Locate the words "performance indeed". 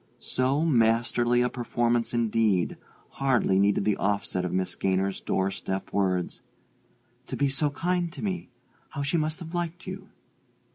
1.49-2.75